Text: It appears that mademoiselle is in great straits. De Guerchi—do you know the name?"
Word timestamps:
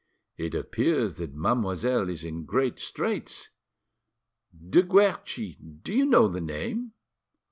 It 0.35 0.55
appears 0.55 1.13
that 1.17 1.35
mademoiselle 1.35 2.09
is 2.09 2.23
in 2.23 2.45
great 2.45 2.79
straits. 2.79 3.51
De 4.51 4.81
Guerchi—do 4.81 5.93
you 5.95 6.07
know 6.07 6.27
the 6.27 6.41
name?" 6.41 6.93